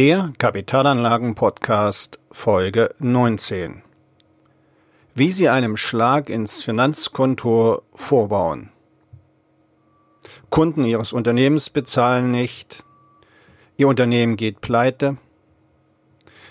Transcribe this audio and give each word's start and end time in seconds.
Der 0.00 0.32
Kapitalanlagen-Podcast 0.38 2.20
Folge 2.32 2.88
19. 3.00 3.82
Wie 5.14 5.30
Sie 5.30 5.50
einem 5.50 5.76
Schlag 5.76 6.30
ins 6.30 6.62
Finanzkonto 6.62 7.82
vorbauen. 7.94 8.72
Kunden 10.48 10.86
Ihres 10.86 11.12
Unternehmens 11.12 11.68
bezahlen 11.68 12.30
nicht. 12.30 12.82
Ihr 13.76 13.88
Unternehmen 13.88 14.36
geht 14.36 14.62
pleite. 14.62 15.18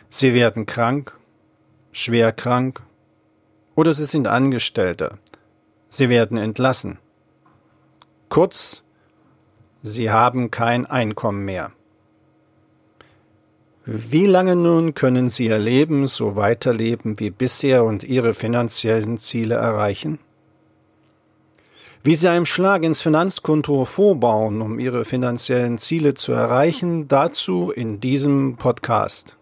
Sie 0.10 0.36
werden 0.36 0.68
krank, 0.68 1.18
schwer 1.92 2.32
krank 2.32 2.84
oder 3.74 3.96
Sie 3.96 4.06
sind 4.06 4.28
Angestellte. 4.28 5.18
Sie 5.88 6.10
werden 6.10 6.38
entlassen. 6.38 7.00
Kurz, 8.30 8.84
Sie 9.82 10.12
haben 10.12 10.52
kein 10.52 10.86
Einkommen 10.86 11.46
mehr. 11.46 11.72
Wie 13.92 14.28
lange 14.28 14.56
nun 14.56 14.94
können 14.94 15.32
Sie 15.32 15.48
Ihr 15.48 15.58
Leben 15.58 16.06
so 16.06 16.36
weiterleben 16.36 17.20
wie 17.20 17.32
bisher 17.32 17.84
und 17.84 18.04
Ihre 18.04 18.36
finanziellen 18.36 19.18
Ziele 19.18 19.56
erreichen? 19.56 20.20
Wie 22.04 22.14
Sie 22.14 22.30
einen 22.30 22.46
Schlag 22.46 22.84
ins 22.84 23.02
Finanzkonto 23.02 23.86
vorbauen, 23.86 24.62
um 24.62 24.78
Ihre 24.78 25.06
finanziellen 25.06 25.80
Ziele 25.80 26.14
zu 26.14 26.34
erreichen, 26.34 27.08
dazu 27.08 27.72
in 27.72 28.00
diesem 28.00 28.58
Podcast. 28.58 29.38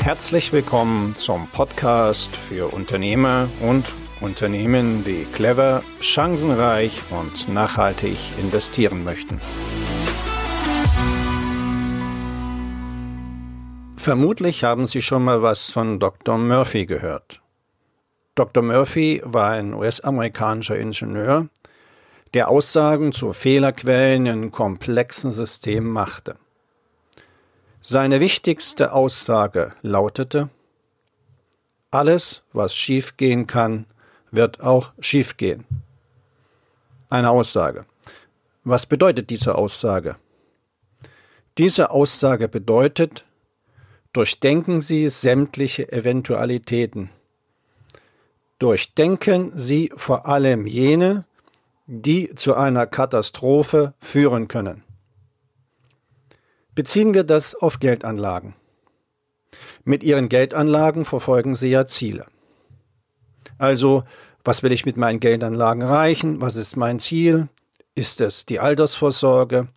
Herzlich 0.00 0.54
willkommen 0.54 1.16
zum 1.18 1.48
Podcast 1.48 2.34
für 2.34 2.72
Unternehmer 2.72 3.46
und 3.60 3.92
Unternehmen, 4.22 5.04
die 5.04 5.26
clever, 5.34 5.82
chancenreich 6.00 7.02
und 7.10 7.52
nachhaltig 7.52 8.16
investieren 8.40 9.04
möchten. 9.04 9.38
Vermutlich 14.00 14.64
haben 14.64 14.86
Sie 14.86 15.02
schon 15.02 15.24
mal 15.24 15.42
was 15.42 15.72
von 15.72 15.98
Dr. 15.98 16.38
Murphy 16.38 16.86
gehört. 16.86 17.42
Dr. 18.34 18.62
Murphy 18.62 19.20
war 19.26 19.50
ein 19.50 19.74
US-amerikanischer 19.74 20.78
Ingenieur, 20.78 21.48
der 22.32 22.48
Aussagen 22.48 23.12
zu 23.12 23.34
Fehlerquellen 23.34 24.24
in 24.24 24.50
komplexen 24.50 25.30
Systemen 25.30 25.90
machte. 25.90 26.36
Seine 27.82 28.20
wichtigste 28.20 28.94
Aussage 28.94 29.74
lautete 29.82 30.48
Alles, 31.90 32.42
was 32.54 32.74
schiefgehen 32.74 33.46
kann, 33.46 33.84
wird 34.30 34.62
auch 34.62 34.92
schiefgehen. 35.00 35.66
Eine 37.10 37.28
Aussage. 37.28 37.84
Was 38.64 38.86
bedeutet 38.86 39.28
diese 39.28 39.56
Aussage? 39.56 40.16
Diese 41.58 41.90
Aussage 41.90 42.48
bedeutet, 42.48 43.26
Durchdenken 44.12 44.80
Sie 44.80 45.08
sämtliche 45.08 45.92
Eventualitäten. 45.92 47.10
Durchdenken 48.58 49.52
Sie 49.54 49.92
vor 49.96 50.26
allem 50.26 50.66
jene, 50.66 51.26
die 51.86 52.34
zu 52.34 52.56
einer 52.56 52.88
Katastrophe 52.88 53.94
führen 54.00 54.48
können. 54.48 54.82
Beziehen 56.74 57.14
wir 57.14 57.22
das 57.22 57.54
auf 57.54 57.78
Geldanlagen. 57.78 58.56
Mit 59.84 60.02
Ihren 60.02 60.28
Geldanlagen 60.28 61.04
verfolgen 61.04 61.54
Sie 61.54 61.70
ja 61.70 61.86
Ziele. 61.86 62.26
Also, 63.58 64.02
was 64.42 64.64
will 64.64 64.72
ich 64.72 64.84
mit 64.84 64.96
meinen 64.96 65.20
Geldanlagen 65.20 65.82
erreichen? 65.82 66.40
Was 66.40 66.56
ist 66.56 66.76
mein 66.76 66.98
Ziel? 66.98 67.48
Ist 67.94 68.20
es 68.20 68.44
die 68.44 68.58
Altersvorsorge? 68.58 69.68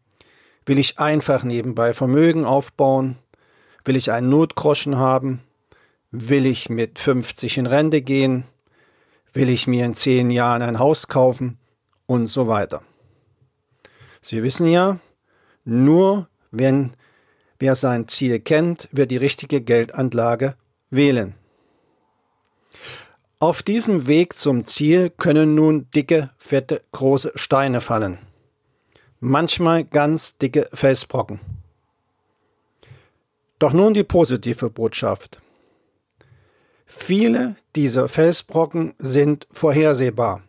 Will 0.65 0.79
ich 0.79 0.97
einfach 0.97 1.43
nebenbei 1.43 1.93
Vermögen 1.93 2.45
aufbauen? 2.45 3.17
Will 3.85 3.95
ich 3.95 4.11
einen 4.11 4.29
Notgroschen 4.29 4.97
haben? 4.97 5.41
Will 6.11 6.45
ich 6.45 6.69
mit 6.69 6.99
50 6.99 7.57
in 7.57 7.67
Rente 7.67 8.01
gehen? 8.01 8.45
Will 9.33 9.49
ich 9.49 9.67
mir 9.67 9.85
in 9.85 9.93
zehn 9.93 10.31
Jahren 10.31 10.61
ein 10.61 10.79
Haus 10.79 11.07
kaufen? 11.07 11.57
Und 12.05 12.27
so 12.27 12.47
weiter. 12.47 12.81
Sie 14.21 14.43
wissen 14.43 14.67
ja, 14.67 14.99
nur 15.65 16.27
wenn 16.51 16.91
wer 17.59 17.75
sein 17.75 18.07
Ziel 18.07 18.39
kennt, 18.39 18.89
wird 18.91 19.09
die 19.11 19.17
richtige 19.17 19.61
Geldanlage 19.61 20.55
wählen. 20.89 21.33
Auf 23.39 23.63
diesem 23.63 24.07
Weg 24.07 24.37
zum 24.37 24.65
Ziel 24.65 25.09
können 25.09 25.55
nun 25.55 25.89
dicke, 25.91 26.29
fette, 26.37 26.81
große 26.91 27.33
Steine 27.35 27.81
fallen. 27.81 28.17
Manchmal 29.19 29.83
ganz 29.83 30.37
dicke 30.37 30.69
Felsbrocken. 30.73 31.39
Doch 33.63 33.71
nun 33.71 33.93
die 33.93 34.03
positive 34.03 34.69
Botschaft. 34.69 35.41
Viele 36.85 37.55
dieser 37.77 38.09
Felsbrocken 38.09 38.93
sind 38.99 39.47
vorhersehbar. 39.53 40.43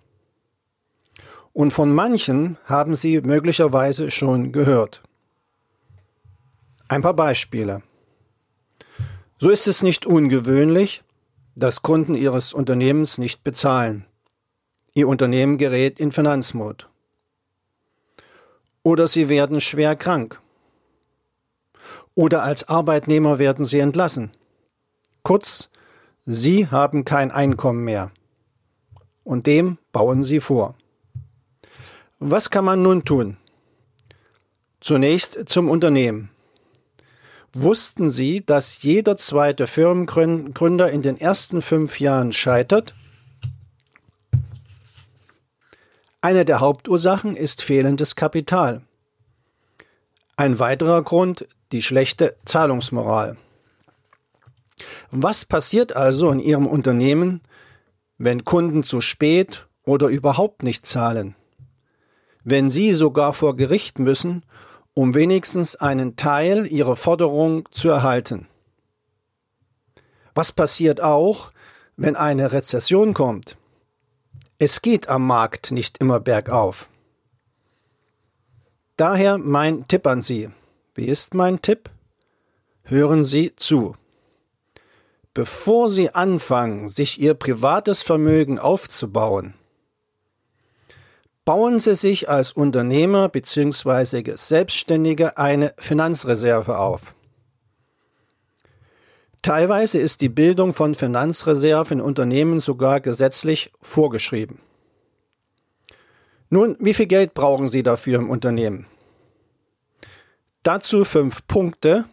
Und 1.53 1.73
von 1.73 1.95
manchen 1.95 2.57
haben 2.65 2.97
Sie 2.97 3.21
möglicherweise 3.21 4.11
schon 4.11 4.51
gehört. 4.51 5.01
Ein 6.89 7.03
paar 7.03 7.15
Beispiele. 7.15 7.85
So 9.39 9.49
ist 9.49 9.69
es 9.69 9.85
nicht 9.85 10.07
ungewöhnlich, 10.07 11.05
dass 11.55 11.83
Kunden 11.83 12.17
Ihres 12.17 12.53
Unternehmens 12.53 13.19
nicht 13.19 13.45
bezahlen. 13.45 14.07
Ihr 14.93 15.07
Unternehmen 15.07 15.57
gerät 15.57 16.01
in 16.01 16.11
Finanzmod. 16.11 16.89
Oder 18.83 19.07
Sie 19.07 19.29
werden 19.29 19.61
schwer 19.61 19.95
krank 19.95 20.41
oder 22.15 22.43
als 22.43 22.69
Arbeitnehmer 22.69 23.39
werden 23.39 23.65
sie 23.65 23.81
entlassen. 23.81 24.31
Kurz, 25.23 25.71
sie 26.25 26.69
haben 26.69 27.05
kein 27.05 27.31
Einkommen 27.31 27.85
mehr. 27.85 28.11
Und 29.25 29.47
dem 29.47 29.79
bauen 29.93 30.23
sie 30.23 30.41
vor. 30.41 30.75
Was 32.19 32.51
kann 32.51 32.65
man 32.65 32.83
nun 32.83 33.05
tun? 33.05 33.37
Zunächst 34.81 35.49
zum 35.49 35.71
Unternehmen. 35.71 36.31
Wussten 37.57 38.11
Sie, 38.11 38.45
dass 38.45 38.83
jeder 38.83 39.17
zweite 39.17 39.69
Firmengründer 39.69 40.91
in 40.91 41.03
den 41.03 41.19
ersten 41.21 41.63
fünf 41.63 42.01
Jahren 42.01 42.33
scheitert? 42.33 42.95
Eine 46.21 46.45
der 46.45 46.59
Hauptursachen 46.59 47.37
ist 47.37 47.63
fehlendes 47.63 48.17
Kapital. 48.17 48.83
Ein 50.37 50.59
weiterer 50.59 51.03
Grund 51.03 51.47
die 51.75 51.83
schlechte 51.83 52.37
Zahlungsmoral. 52.45 53.37
Was 55.11 55.45
passiert 55.45 55.97
also 55.97 56.31
in 56.31 56.39
Ihrem 56.39 56.69
Unternehmen, 56.69 57.41
wenn 58.17 58.45
Kunden 58.45 58.85
zu 58.85 59.01
spät 59.01 59.67
oder 59.83 60.07
überhaupt 60.07 60.63
nicht 60.63 60.87
zahlen? 60.87 61.35
Wenn 62.45 62.71
Sie 62.71 62.93
sogar 62.93 63.33
vor 63.33 63.57
Gericht 63.57 63.99
müssen, 63.99 64.45
um 64.95 65.15
wenigstens 65.15 65.75
einen 65.75 66.15
Teil 66.15 66.65
Ihrer 66.65 66.95
Forderung 66.95 67.69
zu 67.73 67.89
erhalten? 67.89 68.47
Was 70.33 70.53
passiert 70.53 71.01
auch, 71.01 71.51
wenn 71.97 72.15
eine 72.15 72.53
Rezession 72.53 73.15
kommt? 73.15 73.57
Es 74.61 74.81
geht 74.81 75.09
am 75.09 75.27
Markt 75.27 75.73
nicht 75.73 75.99
immer 75.99 76.21
bergauf. 76.21 76.89
Daher 78.97 79.39
mein 79.39 79.89
Tipp 79.89 80.07
an 80.07 80.23
Sie. 80.23 80.51
Wie 80.95 81.07
ist 81.07 81.35
mein 81.35 81.61
Tipp? 81.61 81.91
Hören 82.85 83.25
Sie 83.25 83.57
zu. 83.57 83.97
Bevor 85.33 85.91
Sie 85.91 86.11
anfangen, 86.11 86.89
sich 86.89 87.21
Ihr 87.21 87.35
privates 87.35 88.03
Vermögen 88.03 88.61
aufzubauen, 88.61 89.55
bauen 91.45 91.81
Sie 91.81 91.97
sich 91.97 92.29
als 92.29 92.53
Unternehmer 92.53 93.29
bzw. 93.29 94.37
Selbstständige 94.37 95.37
eine 95.37 95.75
Finanzreserve 95.79 96.79
auf. 96.79 97.15
Teilweise 99.43 99.99
ist 99.99 100.21
die 100.21 100.29
Bildung 100.29 100.73
von 100.73 100.95
Finanzreserven 100.95 101.99
in 101.99 102.05
Unternehmen 102.05 102.61
sogar 102.61 103.01
gesetzlich 103.01 103.73
vorgeschrieben. 103.83 104.61
Nun, 106.49 106.77
wie 106.79 106.95
viel 106.95 107.07
Geld 107.07 107.35
brauchen 107.35 107.67
Sie 107.67 107.83
dafür 107.83 108.21
im 108.21 108.31
Unternehmen? 108.31 108.87
Dazu 110.65 111.05
fünf 111.05 111.47
Punkte, 111.47 112.07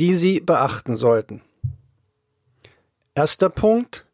die 0.00 0.12
Sie 0.12 0.40
beachten 0.40 0.96
sollten. 0.96 1.40
Erster 3.14 3.48
Punkt. 3.48 4.04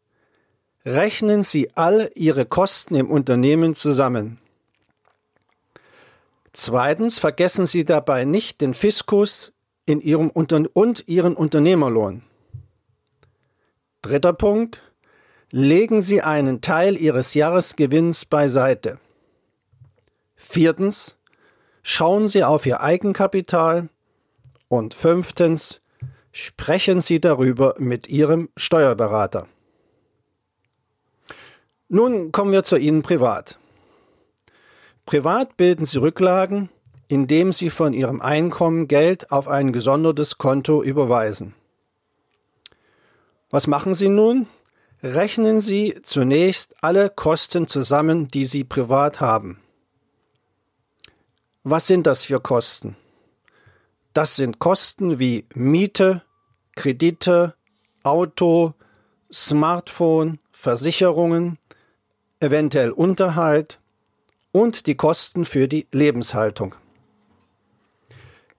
Rechnen 0.85 1.41
Sie 1.41 1.75
all 1.75 2.11
Ihre 2.13 2.45
Kosten 2.45 2.93
im 2.93 3.09
Unternehmen 3.09 3.73
zusammen. 3.73 4.37
Zweitens 6.51 7.17
vergessen 7.17 7.65
Sie 7.65 7.83
dabei 7.83 8.25
nicht 8.25 8.61
den 8.61 8.75
Fiskus 8.75 9.53
in 9.87 10.01
Ihrem 10.01 10.29
Unter 10.29 10.63
und 10.73 11.07
Ihren 11.07 11.35
Unternehmerlohn. 11.35 12.21
Dritter 14.03 14.33
Punkt. 14.33 14.83
Legen 15.49 16.03
Sie 16.03 16.21
einen 16.21 16.61
Teil 16.61 16.95
Ihres 16.95 17.33
Jahresgewinns 17.33 18.25
beiseite. 18.25 18.99
Viertens. 20.35 21.17
Schauen 21.85 22.29
Sie 22.29 22.45
auf 22.45 22.65
Ihr 22.65 22.79
Eigenkapital 22.79 23.89
Und 24.69 24.93
fünftens, 24.93 25.81
sprechen 26.31 27.01
Sie 27.01 27.19
darüber 27.19 27.75
mit 27.77 28.07
Ihrem 28.07 28.49
Steuerberater. 28.55 29.47
Nun 31.89 32.31
kommen 32.31 32.53
wir 32.53 32.63
zu 32.63 32.77
Ihnen 32.77 33.03
privat. 33.03 33.59
Privat 35.05 35.57
bilden 35.57 35.85
Sie 35.85 35.99
Rücklagen, 35.99 36.69
indem 37.09 37.51
Sie 37.51 37.69
von 37.69 37.93
Ihrem 37.93 38.21
Einkommen 38.21 38.87
Geld 38.87 39.31
auf 39.31 39.49
ein 39.49 39.73
gesondertes 39.73 40.37
Konto 40.37 40.81
überweisen. 40.81 41.53
Was 43.51 43.67
machen 43.67 43.93
Sie 43.93 44.09
nun? 44.09 44.47
Rechnen 45.03 45.59
Sie 45.59 45.99
zunächst 46.01 46.75
alle 46.81 47.09
Kosten 47.09 47.67
zusammen, 47.67 48.29
die 48.29 48.45
Sie 48.45 48.63
privat 48.63 49.19
haben. 49.19 49.62
Was 51.65 51.87
sind 51.87 52.07
das 52.07 52.25
für 52.25 52.41
Kosten? 52.41 52.97
Das 54.13 54.35
sind 54.35 54.59
Kosten 54.59 55.17
wie 55.17 55.45
Miete, 55.53 56.21
Kredite, 56.75 57.55
Auto, 58.03 58.73
Smartphone, 59.31 60.39
Versicherungen, 60.51 61.57
eventuell 62.41 62.91
Unterhalt 62.91 63.79
und 64.51 64.87
die 64.87 64.95
Kosten 64.95 65.45
für 65.45 65.69
die 65.69 65.87
Lebenshaltung. 65.93 66.75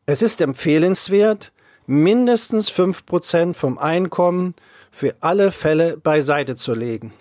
Es 0.07 0.23
ist 0.23 0.41
empfehlenswert, 0.41 1.53
mindestens 1.87 2.73
5% 2.73 3.53
vom 3.53 3.77
Einkommen 3.77 4.55
für 4.91 5.15
alle 5.21 5.53
Fälle 5.53 5.99
beiseite 5.99 6.57
zu 6.57 6.73
legen. 6.73 7.13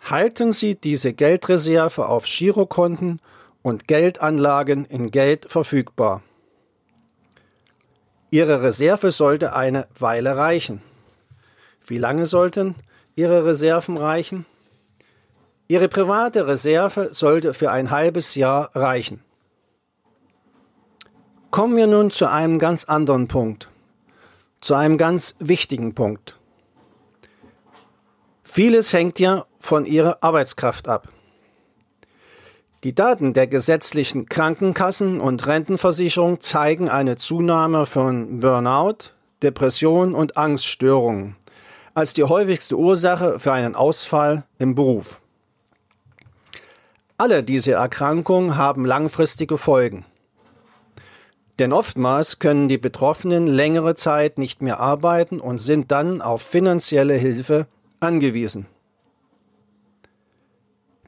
Halten 0.00 0.52
Sie 0.52 0.74
diese 0.74 1.14
Geldreserve 1.14 2.08
auf 2.08 2.24
Girokonten 2.26 3.20
und 3.62 3.88
Geldanlagen 3.88 4.84
in 4.84 5.10
Geld 5.10 5.50
verfügbar. 5.50 6.22
Ihre 8.30 8.62
Reserve 8.62 9.10
sollte 9.10 9.54
eine 9.54 9.86
Weile 9.98 10.36
reichen. 10.36 10.82
Wie 11.86 11.98
lange 11.98 12.26
sollten 12.26 12.74
Ihre 13.14 13.44
Reserven 13.44 13.98
reichen? 13.98 14.46
Ihre 15.68 15.88
private 15.88 16.46
Reserve 16.46 17.10
sollte 17.12 17.54
für 17.54 17.70
ein 17.70 17.90
halbes 17.90 18.34
Jahr 18.34 18.70
reichen. 18.74 19.22
Kommen 21.50 21.76
wir 21.76 21.86
nun 21.86 22.10
zu 22.10 22.26
einem 22.26 22.58
ganz 22.58 22.84
anderen 22.84 23.28
Punkt, 23.28 23.68
zu 24.62 24.74
einem 24.74 24.96
ganz 24.96 25.34
wichtigen 25.38 25.94
Punkt. 25.94 26.36
Vieles 28.42 28.92
hängt 28.92 29.20
ja 29.20 29.46
von 29.60 29.84
Ihrer 29.84 30.18
Arbeitskraft 30.22 30.88
ab. 30.88 31.08
Die 32.84 32.94
Daten 32.94 33.32
der 33.32 33.46
gesetzlichen 33.46 34.26
Krankenkassen 34.26 35.20
und 35.20 35.46
Rentenversicherung 35.46 36.40
zeigen 36.40 36.88
eine 36.88 37.16
Zunahme 37.16 37.86
von 37.86 38.40
Burnout, 38.40 39.12
Depression 39.42 40.14
und 40.14 40.36
Angststörungen 40.36 41.36
als 41.94 42.14
die 42.14 42.24
häufigste 42.24 42.76
Ursache 42.76 43.38
für 43.38 43.52
einen 43.52 43.74
Ausfall 43.74 44.44
im 44.58 44.74
Beruf. 44.74 45.20
Alle 47.18 47.42
diese 47.42 47.72
Erkrankungen 47.72 48.56
haben 48.56 48.84
langfristige 48.84 49.58
Folgen. 49.58 50.04
Denn 51.58 51.72
oftmals 51.72 52.38
können 52.38 52.68
die 52.68 52.78
Betroffenen 52.78 53.46
längere 53.46 53.94
Zeit 53.94 54.38
nicht 54.38 54.62
mehr 54.62 54.80
arbeiten 54.80 55.38
und 55.38 55.58
sind 55.58 55.92
dann 55.92 56.22
auf 56.22 56.42
finanzielle 56.42 57.14
Hilfe 57.14 57.66
angewiesen. 58.00 58.66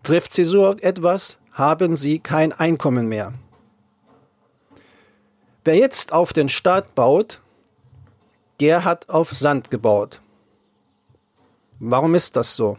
Trifft 0.03 0.35
sie 0.35 0.44
so 0.44 0.76
etwas, 0.76 1.38
haben 1.55 1.97
sie 1.97 2.19
kein 2.19 2.53
Einkommen 2.53 3.09
mehr. 3.09 3.33
Wer 5.65 5.77
jetzt 5.77 6.12
auf 6.12 6.35
den 6.35 6.51
Staat 6.51 6.95
baut, 6.95 7.41
der 8.61 8.85
hat 8.85 9.09
auf 9.09 9.35
Sand 9.35 9.71
gebaut. 9.71 10.21
Warum 11.79 12.15
ist 12.15 12.37
das 12.37 12.55
so? 12.55 12.77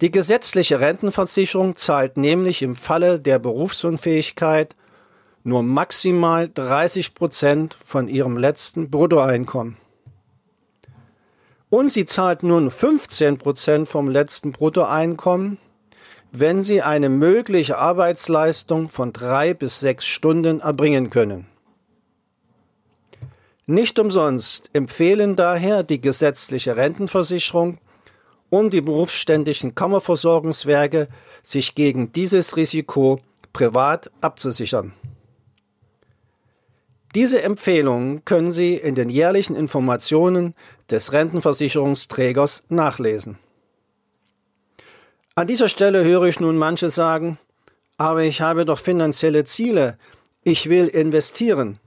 Die 0.00 0.10
gesetzliche 0.10 0.80
Rentenversicherung 0.80 1.76
zahlt 1.76 2.16
nämlich 2.16 2.62
im 2.62 2.74
Falle 2.74 3.20
der 3.20 3.38
Berufsunfähigkeit 3.38 4.74
nur 5.42 5.62
maximal 5.62 6.48
30 6.48 7.14
Prozent 7.14 7.76
von 7.84 8.08
ihrem 8.08 8.36
letzten 8.36 8.90
Bruttoeinkommen. 8.90 9.76
Und 11.70 11.90
sie 11.90 12.06
zahlt 12.06 12.42
nun 12.42 12.70
15 12.70 13.38
Prozent 13.38 13.88
vom 13.88 14.08
letzten 14.08 14.52
Bruttoeinkommen, 14.52 15.58
wenn 16.36 16.62
sie 16.62 16.82
eine 16.82 17.08
mögliche 17.08 17.78
Arbeitsleistung 17.78 18.88
von 18.88 19.12
drei 19.12 19.54
bis 19.54 19.78
sechs 19.78 20.04
Stunden 20.04 20.60
erbringen 20.60 21.08
können. 21.10 21.46
Nicht 23.66 23.98
umsonst 24.00 24.68
empfehlen 24.72 25.36
daher 25.36 25.84
die 25.84 26.00
gesetzliche 26.00 26.76
Rentenversicherung 26.76 27.78
und 28.50 28.72
die 28.72 28.80
berufsständischen 28.80 29.76
Kammerversorgungswerke, 29.76 31.08
sich 31.42 31.76
gegen 31.76 32.12
dieses 32.12 32.56
Risiko 32.56 33.20
privat 33.52 34.10
abzusichern. 34.20 34.92
Diese 37.14 37.42
Empfehlungen 37.42 38.24
können 38.24 38.50
Sie 38.50 38.74
in 38.74 38.96
den 38.96 39.08
jährlichen 39.08 39.54
Informationen 39.54 40.54
des 40.90 41.12
Rentenversicherungsträgers 41.12 42.64
nachlesen. 42.70 43.38
An 45.36 45.48
dieser 45.48 45.68
Stelle 45.68 46.04
höre 46.04 46.24
ich 46.24 46.38
nun 46.38 46.56
manche 46.56 46.90
sagen, 46.90 47.38
aber 47.96 48.22
ich 48.22 48.40
habe 48.40 48.64
doch 48.64 48.78
finanzielle 48.78 49.44
Ziele, 49.44 49.98
ich 50.44 50.68
will 50.68 50.86
investieren. 50.86 51.80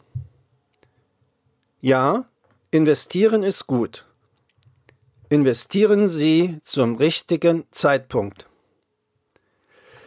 Ja, 1.79 2.25
investieren 2.71 3.43
ist 3.43 3.65
gut. 3.65 4.03
Investieren 5.29 6.09
Sie 6.09 6.59
zum 6.61 6.97
richtigen 6.97 7.63
Zeitpunkt. 7.71 8.47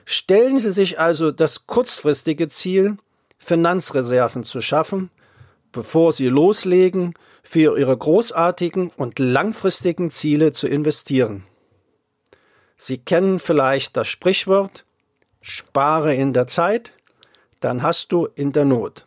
Stellen 0.05 0.59
Sie 0.59 0.73
sich 0.73 0.99
also 1.01 1.31
das 1.31 1.67
kurzfristige 1.67 2.49
Ziel, 2.51 2.99
Finanzreserven 3.39 4.45
zu 4.45 4.61
schaffen, 4.61 5.11
bevor 5.73 6.13
Sie 6.13 6.29
loslegen, 6.29 7.15
für 7.43 7.79
Ihre 7.79 7.97
großartigen 7.97 8.91
und 8.99 9.19
langfristigen 9.19 10.11
Ziele 10.11 10.53
zu 10.53 10.69
investieren. 10.69 11.45
Sie 12.83 12.97
kennen 12.97 13.39
vielleicht 13.39 13.99
das 13.99 14.09
Sprichwort 14.09 14.87
Spare 15.43 16.15
in 16.15 16.33
der 16.33 16.47
Zeit, 16.47 16.93
dann 17.61 17.83
hast 17.83 18.11
du 18.11 18.25
in 18.25 18.53
der 18.53 18.65
Not. 18.65 19.05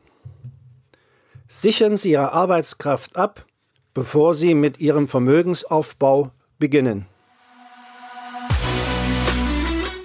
Sichern 1.47 1.97
Sie 1.97 2.11
Ihre 2.11 2.33
Arbeitskraft 2.33 3.15
ab, 3.15 3.47
bevor 3.95 4.35
Sie 4.35 4.53
mit 4.53 4.79
Ihrem 4.79 5.07
Vermögensaufbau 5.07 6.29
beginnen. 6.59 7.07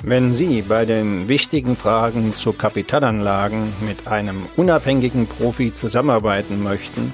Wenn 0.03 0.33
Sie 0.33 0.63
bei 0.63 0.87
den 0.87 1.29
wichtigen 1.29 1.77
Fragen 1.77 2.35
zu 2.35 2.55
Kapitalanlagen 2.55 3.71
mit 3.87 4.07
einem 4.07 4.47
unabhängigen 4.57 5.27
Profi 5.27 5.75
zusammenarbeiten 5.75 6.63
möchten, 6.63 7.13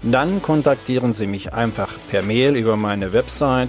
dann 0.00 0.40
kontaktieren 0.40 1.12
Sie 1.12 1.26
mich 1.26 1.52
einfach 1.52 1.92
per 2.08 2.22
Mail 2.22 2.56
über 2.56 2.78
meine 2.78 3.12
Website 3.12 3.68